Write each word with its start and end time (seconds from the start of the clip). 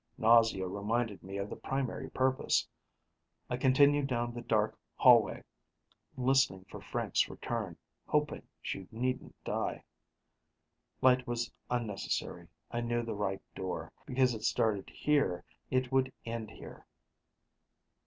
Nausea 0.17 0.67
reminded 0.67 1.21
me 1.21 1.37
of 1.37 1.47
the 1.47 1.55
primary 1.55 2.09
purpose. 2.09 2.67
I 3.51 3.57
continued 3.57 4.07
down 4.07 4.33
the 4.33 4.41
dark 4.41 4.75
hallway, 4.95 5.43
listening 6.17 6.65
for 6.65 6.81
Frank's 6.81 7.29
return, 7.29 7.77
hoping 8.07 8.41
she 8.63 8.87
needn't 8.89 9.35
die. 9.43 9.83
Light 11.03 11.27
was 11.27 11.51
unnecessary: 11.69 12.47
I 12.71 12.81
knew 12.81 13.03
the 13.03 13.13
right 13.13 13.43
door. 13.53 13.91
Because 14.07 14.33
it 14.33 14.41
started 14.43 14.89
here, 14.89 15.43
it 15.69 15.91
would 15.91 16.11
end 16.25 16.49
here. 16.49 16.87